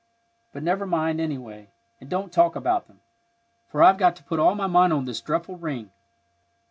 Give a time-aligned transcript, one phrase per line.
[0.51, 1.69] But never mind, anyway,
[1.99, 3.01] and don't talk about them,
[3.67, 5.91] for I've got to put all my mind on this dreadful ring."